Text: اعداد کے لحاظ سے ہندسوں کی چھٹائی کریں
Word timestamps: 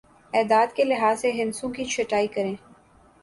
اعداد 0.33 0.67
کے 0.75 0.83
لحاظ 0.83 1.19
سے 1.21 1.31
ہندسوں 1.31 1.69
کی 1.71 1.85
چھٹائی 1.85 2.27
کریں 2.27 2.55